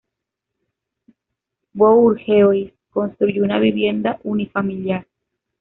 [1.75, 5.05] Bourgeois construyó una vivienda unifamiliar.